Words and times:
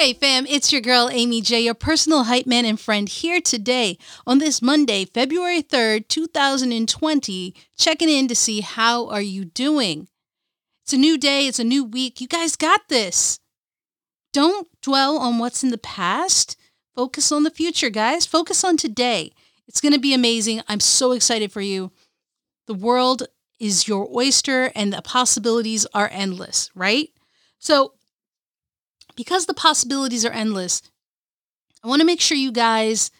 Hey 0.00 0.12
fam, 0.12 0.46
it's 0.46 0.70
your 0.70 0.80
girl 0.80 1.08
Amy 1.10 1.40
J, 1.40 1.62
your 1.62 1.74
personal 1.74 2.22
hype 2.22 2.46
man 2.46 2.64
and 2.64 2.78
friend 2.78 3.08
here 3.08 3.40
today 3.40 3.98
on 4.28 4.38
this 4.38 4.62
Monday, 4.62 5.04
February 5.04 5.60
3rd, 5.60 6.06
2020, 6.06 7.52
checking 7.76 8.08
in 8.08 8.28
to 8.28 8.36
see 8.36 8.60
how 8.60 9.08
are 9.08 9.20
you 9.20 9.44
doing. 9.44 10.06
It's 10.84 10.92
a 10.92 10.96
new 10.96 11.18
day, 11.18 11.48
it's 11.48 11.58
a 11.58 11.64
new 11.64 11.82
week. 11.82 12.20
You 12.20 12.28
guys 12.28 12.54
got 12.54 12.88
this. 12.88 13.40
Don't 14.32 14.68
dwell 14.82 15.18
on 15.18 15.40
what's 15.40 15.64
in 15.64 15.70
the 15.70 15.78
past. 15.78 16.56
Focus 16.94 17.32
on 17.32 17.42
the 17.42 17.50
future, 17.50 17.90
guys. 17.90 18.24
Focus 18.24 18.62
on 18.62 18.76
today. 18.76 19.32
It's 19.66 19.80
going 19.80 19.94
to 19.94 19.98
be 19.98 20.14
amazing. 20.14 20.62
I'm 20.68 20.78
so 20.78 21.10
excited 21.10 21.50
for 21.50 21.60
you. 21.60 21.90
The 22.68 22.74
world 22.74 23.24
is 23.58 23.88
your 23.88 24.08
oyster 24.16 24.70
and 24.76 24.92
the 24.92 25.02
possibilities 25.02 25.88
are 25.92 26.08
endless, 26.12 26.70
right? 26.76 27.08
So, 27.58 27.94
because 29.18 29.46
the 29.46 29.52
possibilities 29.52 30.24
are 30.24 30.30
endless, 30.30 30.80
I 31.82 31.88
want 31.88 31.98
to 32.00 32.06
make 32.06 32.20
sure 32.20 32.36
you 32.36 32.52
guys 32.52 33.10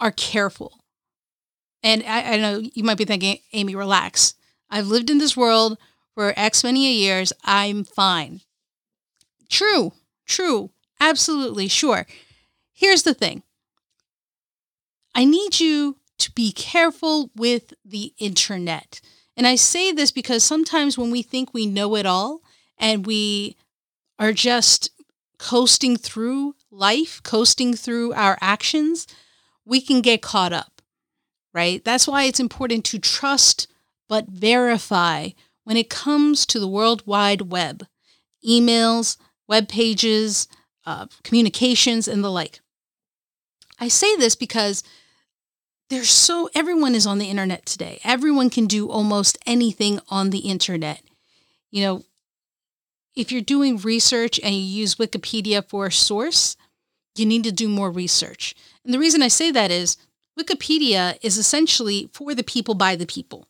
are 0.00 0.10
careful. 0.10 0.80
And 1.80 2.02
I, 2.02 2.32
I, 2.32 2.36
know 2.38 2.58
you 2.58 2.82
might 2.82 2.98
be 2.98 3.04
thinking, 3.04 3.38
Amy, 3.52 3.76
relax. 3.76 4.34
I've 4.68 4.88
lived 4.88 5.08
in 5.08 5.18
this 5.18 5.36
world 5.36 5.78
for 6.12 6.34
X 6.36 6.64
many 6.64 6.92
years. 6.92 7.32
I'm 7.44 7.84
fine. 7.84 8.40
True, 9.48 9.92
true, 10.26 10.70
absolutely, 10.98 11.68
sure. 11.68 12.04
Here's 12.72 13.04
the 13.04 13.14
thing 13.14 13.44
I 15.14 15.24
need 15.24 15.60
you 15.60 15.98
to 16.18 16.32
be 16.32 16.50
careful 16.50 17.30
with 17.36 17.74
the 17.84 18.12
internet. 18.18 19.00
And 19.36 19.46
I 19.46 19.54
say 19.54 19.92
this 19.92 20.10
because 20.10 20.42
sometimes 20.42 20.98
when 20.98 21.12
we 21.12 21.22
think 21.22 21.54
we 21.54 21.66
know 21.66 21.94
it 21.94 22.06
all 22.06 22.40
and 22.76 23.06
we 23.06 23.56
are 24.18 24.32
just 24.32 24.90
coasting 25.38 25.96
through 25.96 26.54
life, 26.70 27.22
coasting 27.22 27.74
through 27.74 28.12
our 28.14 28.38
actions, 28.40 29.06
we 29.64 29.80
can 29.80 30.00
get 30.00 30.22
caught 30.22 30.52
up, 30.52 30.82
right? 31.52 31.84
That's 31.84 32.06
why 32.06 32.24
it's 32.24 32.40
important 32.40 32.84
to 32.86 32.98
trust 32.98 33.66
but 34.08 34.28
verify 34.28 35.30
when 35.64 35.76
it 35.76 35.90
comes 35.90 36.46
to 36.46 36.60
the 36.60 36.68
World 36.68 37.06
Wide 37.06 37.42
Web, 37.42 37.86
emails, 38.46 39.16
web 39.48 39.68
pages, 39.68 40.46
uh, 40.84 41.06
communications, 41.24 42.06
and 42.06 42.22
the 42.22 42.30
like. 42.30 42.60
I 43.80 43.88
say 43.88 44.16
this 44.16 44.36
because 44.36 44.84
there's 45.90 46.10
so 46.10 46.48
everyone 46.54 46.94
is 46.94 47.06
on 47.06 47.18
the 47.18 47.30
internet 47.30 47.66
today. 47.66 48.00
Everyone 48.04 48.50
can 48.50 48.66
do 48.66 48.88
almost 48.88 49.38
anything 49.46 50.00
on 50.08 50.30
the 50.30 50.38
internet. 50.40 51.02
You 51.70 51.82
know, 51.82 52.04
if 53.16 53.32
you're 53.32 53.40
doing 53.40 53.78
research 53.78 54.38
and 54.42 54.54
you 54.54 54.60
use 54.60 54.96
Wikipedia 54.96 55.66
for 55.66 55.86
a 55.86 55.92
source, 55.92 56.56
you 57.16 57.26
need 57.26 57.44
to 57.44 57.52
do 57.52 57.68
more 57.68 57.90
research. 57.90 58.54
And 58.84 58.92
the 58.92 58.98
reason 58.98 59.22
I 59.22 59.28
say 59.28 59.50
that 59.50 59.70
is 59.70 59.96
Wikipedia 60.38 61.18
is 61.22 61.38
essentially 61.38 62.10
for 62.12 62.34
the 62.34 62.44
people 62.44 62.74
by 62.74 62.94
the 62.94 63.06
people. 63.06 63.48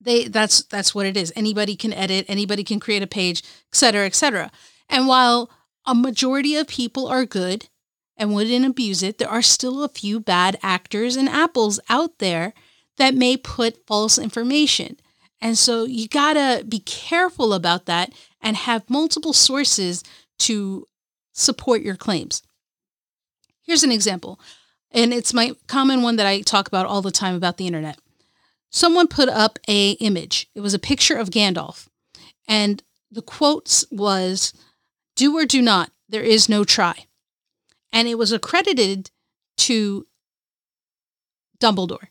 They 0.00 0.24
that's 0.24 0.64
that's 0.64 0.94
what 0.94 1.06
it 1.06 1.16
is. 1.16 1.32
Anybody 1.36 1.76
can 1.76 1.92
edit, 1.92 2.26
anybody 2.28 2.64
can 2.64 2.80
create 2.80 3.04
a 3.04 3.06
page, 3.06 3.42
et 3.72 3.76
cetera, 3.76 4.04
et 4.04 4.16
cetera. 4.16 4.50
And 4.88 5.06
while 5.06 5.48
a 5.86 5.94
majority 5.94 6.56
of 6.56 6.66
people 6.66 7.06
are 7.06 7.24
good 7.24 7.68
and 8.16 8.34
wouldn't 8.34 8.66
abuse 8.66 9.04
it, 9.04 9.18
there 9.18 9.28
are 9.28 9.42
still 9.42 9.84
a 9.84 9.88
few 9.88 10.18
bad 10.18 10.58
actors 10.62 11.14
and 11.14 11.28
apples 11.28 11.78
out 11.88 12.18
there 12.18 12.52
that 12.96 13.14
may 13.14 13.36
put 13.36 13.86
false 13.86 14.18
information. 14.18 14.96
And 15.42 15.58
so 15.58 15.84
you 15.84 16.06
gotta 16.06 16.64
be 16.64 16.78
careful 16.78 17.52
about 17.52 17.86
that 17.86 18.12
and 18.40 18.56
have 18.56 18.88
multiple 18.88 19.32
sources 19.32 20.04
to 20.38 20.86
support 21.32 21.82
your 21.82 21.96
claims. 21.96 22.42
Here's 23.62 23.82
an 23.82 23.90
example, 23.90 24.38
and 24.92 25.12
it's 25.12 25.34
my 25.34 25.52
common 25.66 26.02
one 26.02 26.16
that 26.16 26.26
I 26.26 26.42
talk 26.42 26.68
about 26.68 26.86
all 26.86 27.02
the 27.02 27.10
time 27.10 27.34
about 27.34 27.56
the 27.56 27.66
internet. 27.66 27.98
Someone 28.70 29.08
put 29.08 29.28
up 29.28 29.58
a 29.68 29.92
image. 29.92 30.48
It 30.54 30.60
was 30.60 30.74
a 30.74 30.78
picture 30.78 31.16
of 31.16 31.30
Gandalf, 31.30 31.88
and 32.46 32.82
the 33.10 33.22
quotes 33.22 33.84
was 33.90 34.52
"Do 35.16 35.36
or 35.36 35.44
do 35.44 35.60
not. 35.60 35.90
There 36.08 36.22
is 36.22 36.48
no 36.48 36.62
try," 36.64 37.06
and 37.92 38.06
it 38.06 38.16
was 38.16 38.30
accredited 38.30 39.10
to 39.58 40.06
Dumbledore. 41.58 42.08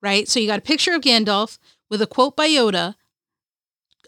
Right, 0.00 0.28
so 0.28 0.40
you 0.40 0.46
got 0.46 0.60
a 0.60 0.62
picture 0.62 0.94
of 0.94 1.02
Gandalf 1.02 1.58
with 1.90 2.02
a 2.02 2.06
quote 2.06 2.36
by 2.36 2.48
Yoda 2.48 2.94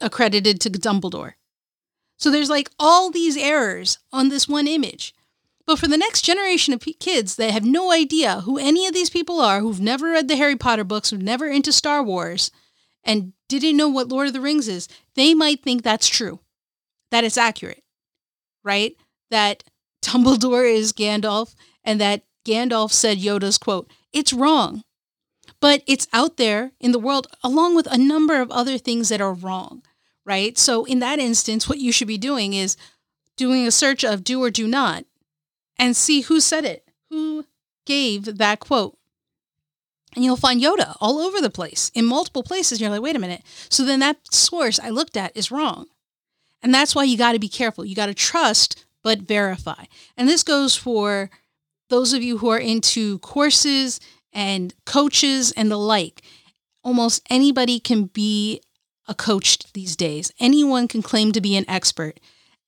accredited 0.00 0.60
to 0.60 0.70
Dumbledore. 0.70 1.34
So 2.18 2.30
there's 2.30 2.50
like 2.50 2.70
all 2.78 3.10
these 3.10 3.36
errors 3.36 3.98
on 4.12 4.28
this 4.28 4.48
one 4.48 4.66
image. 4.66 5.14
But 5.66 5.78
for 5.78 5.88
the 5.88 5.96
next 5.96 6.22
generation 6.22 6.74
of 6.74 6.84
kids 6.98 7.36
that 7.36 7.50
have 7.50 7.64
no 7.64 7.92
idea 7.92 8.40
who 8.40 8.58
any 8.58 8.86
of 8.86 8.92
these 8.92 9.10
people 9.10 9.40
are, 9.40 9.60
who've 9.60 9.80
never 9.80 10.10
read 10.10 10.28
the 10.28 10.36
Harry 10.36 10.56
Potter 10.56 10.84
books, 10.84 11.10
who've 11.10 11.22
never 11.22 11.46
into 11.46 11.72
Star 11.72 12.02
Wars, 12.02 12.50
and 13.04 13.32
didn't 13.48 13.76
know 13.76 13.88
what 13.88 14.08
Lord 14.08 14.26
of 14.26 14.32
the 14.32 14.40
Rings 14.40 14.68
is, 14.68 14.88
they 15.14 15.32
might 15.32 15.62
think 15.62 15.82
that's 15.82 16.08
true, 16.08 16.40
that 17.10 17.24
it's 17.24 17.38
accurate, 17.38 17.82
right? 18.64 18.96
That 19.30 19.64
Dumbledore 20.02 20.70
is 20.70 20.92
Gandalf 20.92 21.54
and 21.84 22.00
that 22.00 22.24
Gandalf 22.44 22.90
said 22.90 23.18
Yoda's 23.18 23.58
quote. 23.58 23.90
It's 24.12 24.32
wrong 24.32 24.82
but 25.60 25.82
it's 25.86 26.08
out 26.12 26.36
there 26.36 26.72
in 26.80 26.92
the 26.92 26.98
world 26.98 27.26
along 27.44 27.76
with 27.76 27.86
a 27.86 27.98
number 27.98 28.40
of 28.40 28.50
other 28.50 28.78
things 28.78 29.08
that 29.10 29.20
are 29.20 29.34
wrong, 29.34 29.82
right? 30.24 30.56
So 30.58 30.84
in 30.84 30.98
that 31.00 31.18
instance, 31.18 31.68
what 31.68 31.78
you 31.78 31.92
should 31.92 32.08
be 32.08 32.18
doing 32.18 32.54
is 32.54 32.76
doing 33.36 33.66
a 33.66 33.70
search 33.70 34.04
of 34.04 34.24
do 34.24 34.42
or 34.42 34.50
do 34.50 34.66
not 34.66 35.04
and 35.78 35.96
see 35.96 36.22
who 36.22 36.40
said 36.40 36.64
it, 36.64 36.88
who 37.10 37.46
gave 37.86 38.38
that 38.38 38.60
quote. 38.60 38.96
And 40.14 40.24
you'll 40.24 40.36
find 40.36 40.60
Yoda 40.60 40.96
all 41.00 41.18
over 41.18 41.40
the 41.40 41.50
place 41.50 41.90
in 41.94 42.04
multiple 42.04 42.42
places. 42.42 42.80
You're 42.80 42.90
like, 42.90 43.02
wait 43.02 43.16
a 43.16 43.20
minute. 43.20 43.42
So 43.68 43.84
then 43.84 44.00
that 44.00 44.18
source 44.32 44.80
I 44.80 44.90
looked 44.90 45.16
at 45.16 45.36
is 45.36 45.52
wrong. 45.52 45.86
And 46.62 46.74
that's 46.74 46.94
why 46.94 47.04
you 47.04 47.16
got 47.16 47.32
to 47.32 47.38
be 47.38 47.48
careful. 47.48 47.84
You 47.84 47.94
got 47.94 48.06
to 48.06 48.14
trust, 48.14 48.84
but 49.02 49.20
verify. 49.20 49.84
And 50.16 50.28
this 50.28 50.42
goes 50.42 50.76
for 50.76 51.30
those 51.88 52.12
of 52.12 52.22
you 52.22 52.38
who 52.38 52.48
are 52.50 52.58
into 52.58 53.18
courses 53.20 54.00
and 54.32 54.74
coaches 54.86 55.52
and 55.52 55.70
the 55.70 55.78
like. 55.78 56.22
Almost 56.82 57.26
anybody 57.28 57.78
can 57.80 58.04
be 58.04 58.60
a 59.06 59.14
coach 59.14 59.58
these 59.72 59.96
days. 59.96 60.32
Anyone 60.40 60.88
can 60.88 61.02
claim 61.02 61.32
to 61.32 61.40
be 61.40 61.56
an 61.56 61.68
expert. 61.68 62.20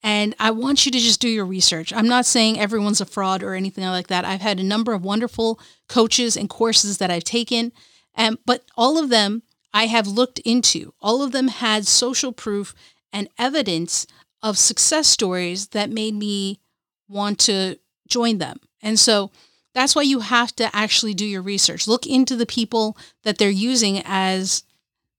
And 0.03 0.35
I 0.41 0.51
want 0.51 0.85
you 0.85 0.91
to 0.93 0.99
just 0.99 1.21
do 1.21 1.29
your 1.29 1.47
research. 1.47 1.93
I'm 1.93 2.09
not 2.09 2.27
saying 2.27 2.59
everyone's 2.59 3.01
a 3.01 3.07
fraud 3.07 3.43
or 3.43 3.55
anything 3.55 3.85
like 3.85 4.09
that. 4.09 4.25
I've 4.25 4.41
had 4.41 4.59
a 4.59 4.65
number 4.65 4.93
of 4.93 5.05
wonderful 5.05 5.61
coaches 5.89 6.37
and 6.37 6.51
courses 6.51 6.99
that 6.99 7.11
I've 7.11 7.25
taken, 7.25 7.73
and 8.15 8.37
but 8.45 8.65
all 8.77 8.99
of 8.99 9.11
them 9.11 9.43
I 9.73 9.87
have 9.87 10.09
looked 10.09 10.41
into. 10.41 10.93
All 11.01 11.23
of 11.23 11.31
them 11.31 11.49
had 11.49 11.87
social 11.87 12.33
proof 12.33 12.75
and 13.13 13.29
evidence 13.39 14.07
of 14.43 14.59
success 14.59 15.07
stories 15.07 15.69
that 15.69 15.89
made 15.89 16.15
me 16.15 16.61
want 17.09 17.39
to 17.41 17.79
join 18.09 18.39
them. 18.39 18.59
And 18.83 18.99
so 18.99 19.31
that's 19.75 19.95
why 19.95 20.03
you 20.03 20.21
have 20.21 20.55
to 20.57 20.75
actually 20.75 21.15
do 21.15 21.25
your 21.25 21.43
research. 21.43 21.89
Look 21.89 22.07
into 22.07 22.37
the 22.37 22.47
people 22.47 22.97
that 23.23 23.39
they're 23.39 23.51
using 23.51 24.03
as 24.05 24.65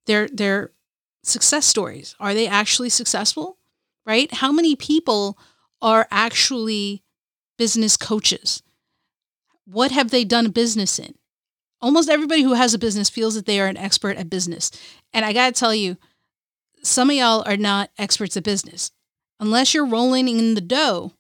their 0.06 0.28
their 0.28 0.72
success 1.24 1.66
stories. 1.66 2.16
Are 2.20 2.34
they 2.34 2.48
actually 2.48 2.90
successful? 2.90 3.58
Right? 4.06 4.32
How 4.34 4.52
many 4.52 4.76
people 4.76 5.38
are 5.82 6.08
actually 6.12 7.04
business 7.58 7.98
coaches? 7.98 8.62
What 9.66 9.92
have 9.92 10.12
they 10.12 10.26
done 10.26 10.52
business 10.52 11.00
in? 11.00 11.16
Almost 11.82 12.10
everybody 12.10 12.44
who 12.44 12.54
has 12.54 12.74
a 12.74 12.80
business 12.80 13.10
feels 13.10 13.36
that 13.36 13.46
they 13.46 13.60
are 13.60 13.68
an 13.68 13.78
expert 13.78 14.18
at 14.18 14.30
business. 14.30 14.72
And 15.14 15.26
I 15.26 15.34
got 15.34 15.54
to 15.54 15.60
tell 15.60 15.74
you, 15.74 15.98
some 16.82 17.10
of 17.10 17.16
y'all 17.16 17.44
are 17.46 17.58
not 17.58 17.90
experts 17.98 18.38
at 18.38 18.44
business. 18.44 18.92
Unless 19.40 19.74
you're 19.74 19.86
rolling 19.86 20.28
in 20.28 20.54
the 20.54 20.62
dough, 20.62 21.14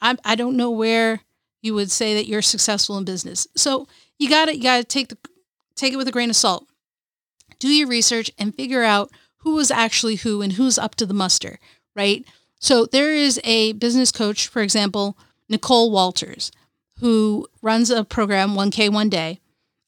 I, 0.00 0.16
I 0.24 0.34
don't 0.34 0.56
know 0.56 0.70
where 0.70 1.20
you 1.64 1.74
would 1.74 1.90
say 1.90 2.14
that 2.14 2.26
you're 2.26 2.42
successful 2.42 2.98
in 2.98 3.04
business. 3.04 3.48
So 3.56 3.88
you 4.18 4.28
got 4.28 4.46
to 4.46 4.56
you 4.56 4.62
got 4.62 4.76
to 4.76 4.84
take 4.84 5.08
the 5.08 5.18
take 5.74 5.94
it 5.94 5.96
with 5.96 6.06
a 6.06 6.12
grain 6.12 6.28
of 6.30 6.36
salt. 6.36 6.66
Do 7.58 7.68
your 7.68 7.88
research 7.88 8.30
and 8.38 8.54
figure 8.54 8.82
out 8.82 9.10
who 9.38 9.58
is 9.58 9.70
actually 9.70 10.16
who 10.16 10.42
and 10.42 10.52
who's 10.52 10.78
up 10.78 10.94
to 10.96 11.06
the 11.06 11.14
muster, 11.14 11.58
right? 11.96 12.24
So 12.60 12.84
there 12.84 13.12
is 13.12 13.40
a 13.44 13.72
business 13.72 14.12
coach, 14.12 14.46
for 14.46 14.62
example, 14.62 15.16
Nicole 15.48 15.90
Walters, 15.90 16.52
who 17.00 17.46
runs 17.62 17.90
a 17.90 18.04
program 18.04 18.50
1K 18.50 18.90
one 18.90 19.08
day, 19.08 19.40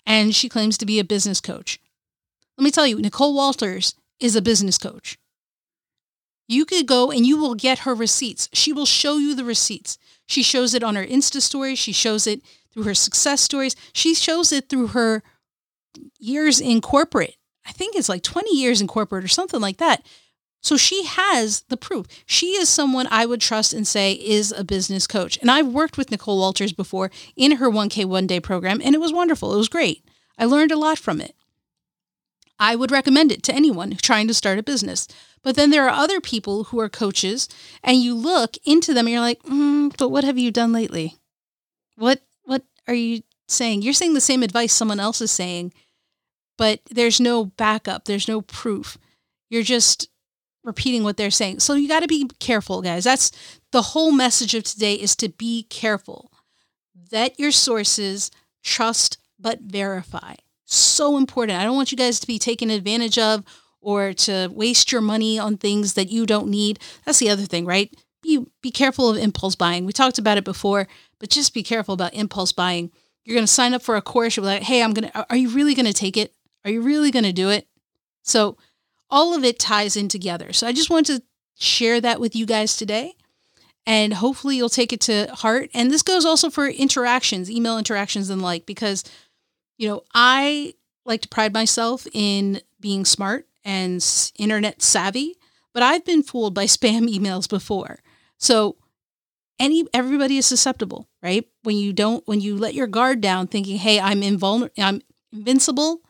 and 0.07 0.35
she 0.35 0.49
claims 0.49 0.79
to 0.79 0.87
be 0.87 0.99
a 0.99 1.05
business 1.05 1.41
coach. 1.41 1.79
Let 2.57 2.65
me 2.65 2.71
tell 2.71 2.87
you, 2.87 2.99
Nicole 3.01 3.35
Walters 3.35 3.95
is 4.19 4.35
a 4.35 4.43
business 4.43 4.79
coach. 4.79 5.19
You 6.49 6.65
could 6.65 6.87
go 6.87 7.11
and 7.11 7.27
you 7.27 7.39
will 7.39 7.55
get 7.55 7.81
her 7.81 7.95
receipts. 7.95 8.49
She 8.53 8.73
will 8.73 8.87
show 8.87 9.19
you 9.19 9.35
the 9.35 9.45
receipts. 9.45 9.99
She 10.27 10.43
shows 10.43 10.75
it 10.75 10.83
on 10.83 10.97
her 10.97 11.05
Insta 11.05 11.41
stories. 11.41 11.79
She 11.79 11.93
shows 11.93 12.27
it 12.27 12.43
through 12.73 12.85
her 12.85 12.95
success 12.95 13.41
stories. 13.41 13.77
She 13.93 14.15
shows 14.15 14.53
it 14.53 14.69
through 14.69 14.89
her 14.89 15.23
years 16.19 16.61
in 16.61 16.81
corporate. 16.81 17.37
I 17.65 17.73
think 17.73 17.97
it's 17.97 18.09
like 18.09 18.23
20 18.23 18.55
years 18.55 18.81
in 18.81 18.87
corporate 18.87 19.25
or 19.25 19.29
something 19.29 19.61
like 19.61 19.79
that. 19.79 20.05
So 20.63 20.77
she 20.77 21.05
has 21.05 21.61
the 21.69 21.77
proof. 21.77 22.07
She 22.27 22.49
is 22.57 22.69
someone 22.69 23.07
I 23.09 23.25
would 23.25 23.41
trust 23.41 23.73
and 23.73 23.87
say 23.87 24.15
is 24.15 24.51
a 24.51 24.65
business 24.65 25.07
coach. 25.07 25.39
And 25.41 25.49
I've 25.49 25.69
worked 25.69 25.97
with 25.97 26.11
Nicole 26.11 26.39
Walters 26.39 26.73
before 26.73 27.13
in 27.37 27.53
her 27.53 27.71
1K 27.71 28.05
one 28.05 28.27
day 28.27 28.41
program, 28.41 28.81
and 28.83 28.93
it 28.93 29.01
was 29.01 29.13
wonderful. 29.13 29.55
It 29.55 29.59
was 29.59 29.69
great. 29.69 30.05
I 30.37 30.45
learned 30.45 30.73
a 30.73 30.77
lot 30.77 30.99
from 30.99 31.21
it. 31.21 31.36
I 32.59 32.77
would 32.77 32.91
recommend 32.91 33.33
it 33.33 33.43
to 33.45 33.55
anyone 33.55 33.97
trying 34.03 34.29
to 34.29 34.35
start 34.35 34.59
a 34.59 34.63
business. 34.63 35.07
But 35.43 35.57
then 35.57 35.71
there 35.71 35.85
are 35.87 35.91
other 35.91 36.21
people 36.21 36.65
who 36.65 36.81
are 36.81 36.89
coaches, 36.89 37.49
and 37.83 38.03
you 38.03 38.15
look 38.15 38.57
into 38.65 38.93
them 38.93 39.07
and 39.07 39.13
you're 39.13 39.21
like, 39.21 39.43
mm, 39.45 39.95
but 39.97 40.09
what 40.09 40.25
have 40.25 40.39
you 40.39 40.51
done 40.51 40.73
lately? 40.73 41.17
What 41.97 42.23
what 42.45 42.65
are 42.89 42.95
you 42.95 43.23
saying? 43.49 43.83
You're 43.83 43.93
saying 43.93 44.15
the 44.15 44.21
same 44.21 44.43
advice 44.43 44.73
someone 44.73 45.01
else 45.01 45.21
is 45.21 45.31
saying, 45.31 45.73
but 46.59 46.81
there's 46.91 47.21
no 47.21 47.45
backup, 47.45 48.05
there's 48.05 48.29
no 48.29 48.41
proof. 48.41 48.99
You're 49.51 49.63
just 49.63 50.09
repeating 50.65 51.05
what 51.05 51.17
they're 51.17 51.31
saying. 51.31 51.61
So 51.61 51.75
you 51.75 51.89
got 51.89 52.01
to 52.01 52.09
be 52.09 52.29
careful, 52.41 52.83
guys. 52.83 53.05
That's 53.05 53.31
the 53.71 53.83
whole 53.83 54.11
message 54.11 54.55
of 54.55 54.65
today 54.65 54.95
is 54.95 55.15
to 55.17 55.29
be 55.29 55.65
careful. 55.65 56.33
Vet 57.09 57.39
your 57.39 57.53
sources, 57.53 58.31
trust 58.65 59.19
but 59.39 59.61
verify. 59.61 60.35
So 60.67 61.17
important. 61.17 61.59
I 61.59 61.65
don't 61.65 61.77
want 61.77 61.93
you 61.93 61.97
guys 61.97 62.21
to 62.21 62.27
be 62.27 62.39
taken 62.39 62.71
advantage 62.71 63.19
of 63.19 63.45
or 63.81 64.13
to 64.13 64.49
waste 64.49 64.93
your 64.93 65.01
money 65.01 65.39
on 65.39 65.57
things 65.57 65.95
that 65.95 66.11
you 66.11 66.27
don't 66.27 66.49
need. 66.49 66.81
That's 67.05 67.21
the 67.21 67.31
other 67.31 67.45
thing, 67.45 67.65
right? 67.65 67.95
Be 68.23 68.45
be 68.61 68.73
careful 68.73 69.09
of 69.09 69.17
impulse 69.17 69.55
buying. 69.55 69.87
We 69.87 69.93
talked 69.93 70.19
about 70.19 70.39
it 70.39 70.45
before, 70.45 70.89
but 71.21 71.31
just 71.31 71.55
be 71.55 71.63
careful 71.63 71.95
about 71.95 72.15
impulse 72.15 72.53
buying. 72.53 72.91
You're 73.25 73.37
going 73.37 73.47
to 73.47 73.53
sign 73.53 73.75
up 73.75 73.83
for 73.83 73.97
a 73.97 74.03
course. 74.03 74.37
You're 74.37 74.47
like, 74.47 74.63
hey, 74.63 74.83
I'm 74.83 74.93
going 74.93 75.11
to, 75.11 75.27
are 75.31 75.37
you 75.37 75.51
really 75.51 75.75
going 75.75 75.87
to 75.87 75.93
take 75.93 76.17
it? 76.17 76.35
Are 76.65 76.71
you 76.71 76.83
really 76.83 77.11
going 77.11 77.25
to 77.25 77.33
do 77.33 77.49
it? 77.49 77.69
So 78.23 78.57
all 79.09 79.35
of 79.35 79.45
it 79.45 79.59
ties 79.59 79.97
in 79.97 80.09
together. 80.09 80.53
So 80.53 80.67
I 80.67 80.73
just 80.73 80.91
wanted 80.91 81.17
to 81.17 81.23
share 81.59 82.01
that 82.01 82.21
with 82.21 82.35
you 82.35 82.47
guys 82.47 82.77
today. 82.77 83.15
And 83.87 84.15
hopefully 84.15 84.57
you'll 84.57 84.69
take 84.69 84.93
it 84.93 85.01
to 85.03 85.27
heart. 85.33 85.71
And 85.73 85.93
this 85.93 86.03
goes 86.03 86.25
also 86.25 86.51
for 86.51 86.67
interactions, 86.67 87.49
email 87.49 87.79
interactions 87.79 88.31
and 88.31 88.43
like, 88.43 88.67
because, 88.67 89.05
you 89.77 89.89
know, 89.89 90.03
I 90.15 90.75
like 91.05 91.23
to 91.23 91.29
pride 91.29 91.53
myself 91.53 92.07
in 92.13 92.61
being 92.81 93.05
smart 93.05 93.47
and 93.65 94.05
internet 94.39 94.83
savvy, 94.83 95.37
but 95.73 95.83
I've 95.83 96.05
been 96.05 96.23
fooled 96.23 96.55
by 96.55 96.65
spam 96.67 97.09
emails 97.09 97.49
before. 97.49 98.01
So 98.39 98.77
any 99.59 99.87
everybody 99.95 100.39
is 100.39 100.47
susceptible, 100.47 101.09
right? 101.23 101.47
When 101.63 101.77
you 101.77 101.93
don't 101.93 102.27
when 102.27 102.41
you 102.41 102.57
let 102.57 102.75
your 102.75 102.87
guard 102.87 103.21
down 103.21 103.47
thinking, 103.47 103.79
"Hey, 103.79 103.99
I'm 103.99 104.23
invulnerable, 104.23 104.75
I'm 104.79 105.03
invincible, 105.33 106.01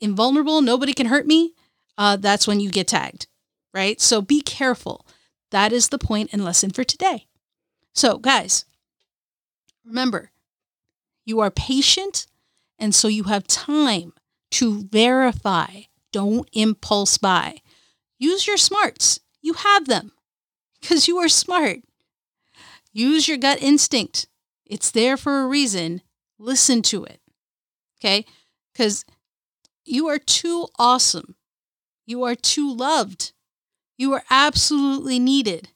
invulnerable, 0.00 0.60
nobody 0.60 0.92
can 0.92 1.06
hurt 1.06 1.26
me." 1.26 1.54
uh, 1.98 2.16
that's 2.16 2.46
when 2.46 2.60
you 2.60 2.70
get 2.70 2.86
tagged, 2.86 3.26
right? 3.74 4.00
So 4.00 4.22
be 4.22 4.40
careful. 4.40 5.04
That 5.50 5.72
is 5.72 5.88
the 5.88 5.98
point 5.98 6.30
and 6.32 6.44
lesson 6.44 6.70
for 6.70 6.84
today. 6.84 7.26
So, 7.92 8.18
guys, 8.18 8.64
remember, 9.84 10.30
you 11.24 11.40
are 11.40 11.50
patient, 11.50 12.26
and 12.78 12.94
so 12.94 13.08
you 13.08 13.24
have 13.24 13.46
time 13.46 14.12
to 14.52 14.84
verify. 14.84 15.82
Don't 16.12 16.48
impulse 16.52 17.18
buy. 17.18 17.58
Use 18.18 18.46
your 18.46 18.56
smarts. 18.56 19.20
You 19.42 19.54
have 19.54 19.86
them 19.86 20.12
because 20.80 21.06
you 21.08 21.18
are 21.18 21.28
smart. 21.28 21.80
Use 22.92 23.28
your 23.28 23.36
gut 23.36 23.62
instinct. 23.62 24.26
It's 24.64 24.90
there 24.90 25.16
for 25.16 25.40
a 25.40 25.46
reason. 25.46 26.02
Listen 26.38 26.82
to 26.82 27.04
it. 27.04 27.20
Okay? 27.98 28.24
Because 28.72 29.04
you 29.84 30.08
are 30.08 30.18
too 30.18 30.68
awesome 30.78 31.36
you 32.08 32.24
are 32.24 32.34
too 32.34 32.74
loved. 32.74 33.32
You 33.98 34.14
are 34.14 34.22
absolutely 34.30 35.18
needed 35.18 35.68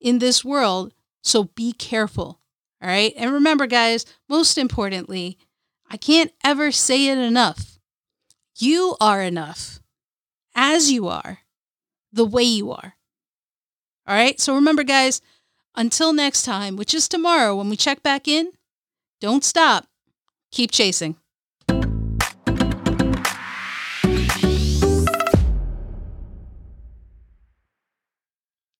in 0.00 0.20
this 0.20 0.44
world. 0.44 0.94
So 1.22 1.44
be 1.44 1.72
careful. 1.72 2.40
All 2.80 2.88
right. 2.88 3.12
And 3.16 3.32
remember, 3.32 3.66
guys, 3.66 4.06
most 4.28 4.56
importantly, 4.56 5.36
I 5.90 5.96
can't 5.96 6.32
ever 6.44 6.70
say 6.70 7.08
it 7.08 7.18
enough. 7.18 7.78
You 8.56 8.96
are 9.00 9.22
enough 9.22 9.80
as 10.54 10.90
you 10.90 11.08
are, 11.08 11.38
the 12.12 12.24
way 12.24 12.42
you 12.42 12.72
are. 12.72 12.94
All 14.06 14.14
right. 14.14 14.40
So 14.40 14.54
remember, 14.54 14.82
guys, 14.82 15.20
until 15.76 16.12
next 16.12 16.42
time, 16.42 16.76
which 16.76 16.94
is 16.94 17.08
tomorrow 17.08 17.54
when 17.54 17.68
we 17.68 17.76
check 17.76 18.02
back 18.02 18.26
in, 18.26 18.52
don't 19.20 19.44
stop. 19.44 19.86
Keep 20.50 20.70
chasing. 20.70 21.16